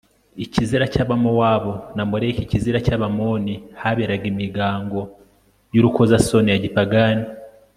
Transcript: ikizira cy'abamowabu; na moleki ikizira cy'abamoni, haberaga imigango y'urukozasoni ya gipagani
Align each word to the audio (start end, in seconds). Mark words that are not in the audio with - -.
ikizira 0.43 0.85
cy'abamowabu; 0.93 1.73
na 1.95 2.03
moleki 2.11 2.41
ikizira 2.43 2.77
cy'abamoni, 2.85 3.55
haberaga 3.81 4.25
imigango 4.33 4.99
y'urukozasoni 5.73 6.49
ya 6.51 6.61
gipagani 6.63 7.25